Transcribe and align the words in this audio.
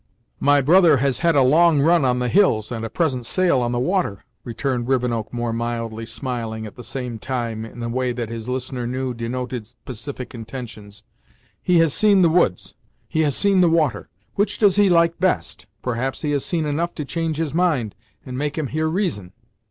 "My 0.39 0.61
brother 0.61 0.97
has 0.97 1.19
had 1.19 1.35
a 1.35 1.43
long 1.43 1.79
run 1.79 2.03
on 2.05 2.17
the 2.17 2.27
hills, 2.27 2.71
and 2.71 2.83
a 2.83 2.89
pleasant 2.89 3.23
sail 3.23 3.61
on 3.61 3.71
the 3.71 3.77
water," 3.77 4.25
returned 4.43 4.87
Rivenoak 4.87 5.31
more 5.31 5.53
mildly, 5.53 6.07
smiling, 6.07 6.65
at 6.65 6.73
the 6.75 6.83
same 6.83 7.19
time, 7.19 7.63
in 7.65 7.83
a 7.83 7.87
way 7.89 8.11
that 8.11 8.27
his 8.29 8.49
listener 8.49 8.87
knew 8.87 9.13
denoted 9.13 9.71
pacific 9.85 10.33
intentions. 10.33 11.03
"He 11.61 11.77
has 11.77 11.93
seen 11.93 12.23
the 12.23 12.29
woods; 12.29 12.73
he 13.07 13.19
has 13.19 13.35
seen 13.35 13.61
the 13.61 13.69
water. 13.69 14.09
Which 14.33 14.57
does 14.57 14.75
he 14.75 14.89
like 14.89 15.19
best? 15.19 15.67
Perhaps 15.83 16.23
he 16.23 16.31
has 16.31 16.43
seen 16.43 16.65
enough 16.65 16.95
to 16.95 17.05
change 17.05 17.37
his 17.37 17.53
mind, 17.53 17.93
and 18.25 18.35
make 18.35 18.57
him 18.57 18.65
hear 18.69 18.87
reason." 18.87 19.33